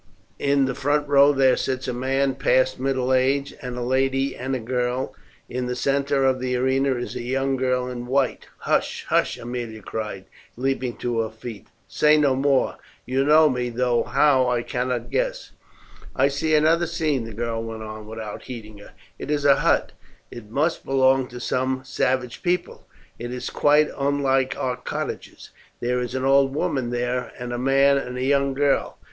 In 0.39 0.65
the 0.65 0.73
front 0.73 1.07
row 1.07 1.31
there 1.31 1.55
sits 1.55 1.87
a 1.87 1.93
man 1.93 2.33
past 2.33 2.79
middle 2.79 3.13
age 3.13 3.53
and 3.61 3.77
a 3.77 3.83
lady 3.83 4.35
and 4.35 4.55
a 4.55 4.59
girl. 4.59 5.13
In 5.47 5.67
the 5.67 5.75
centre 5.75 6.25
of 6.25 6.39
the 6.39 6.55
arena 6.55 6.95
is 6.95 7.15
a 7.15 7.21
young 7.21 7.55
girl 7.55 7.87
in 7.87 8.07
white." 8.07 8.47
"Hush, 8.61 9.05
hush!" 9.09 9.37
Aemilia 9.37 9.83
cried, 9.83 10.25
leaping 10.57 10.97
to 10.97 11.19
her 11.19 11.29
feet, 11.29 11.67
"say 11.87 12.17
no 12.17 12.35
more. 12.35 12.77
You 13.05 13.23
know 13.23 13.47
me, 13.47 13.69
though 13.69 14.01
how 14.01 14.49
I 14.49 14.63
cannot 14.63 15.11
guess." 15.11 15.51
"I 16.15 16.29
see 16.29 16.55
another 16.55 16.87
scene," 16.87 17.25
the 17.25 17.31
girl 17.35 17.61
went 17.61 17.83
on 17.83 18.07
without 18.07 18.45
heeding 18.45 18.79
her; 18.79 18.93
"it 19.19 19.29
is 19.29 19.45
a 19.45 19.57
hut. 19.57 19.91
It 20.31 20.49
must 20.49 20.83
belong 20.83 21.27
to 21.27 21.39
some 21.39 21.83
savage 21.85 22.41
people. 22.41 22.87
It 23.19 23.31
is 23.31 23.51
quite 23.51 23.89
unlike 23.95 24.57
our 24.57 24.77
cottages. 24.77 25.51
There 25.79 25.99
is 25.99 26.15
an 26.15 26.25
old 26.25 26.55
woman 26.55 26.89
there 26.89 27.31
and 27.37 27.53
a 27.53 27.59
man 27.59 27.99
and 27.99 28.17
a 28.17 28.23
young 28.23 28.55
girl. 28.55 28.97